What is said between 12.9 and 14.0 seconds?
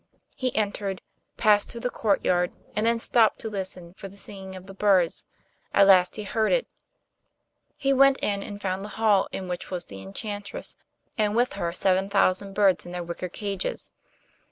their wicker cages.